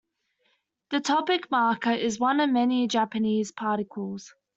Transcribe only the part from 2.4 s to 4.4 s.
many Japanese particles.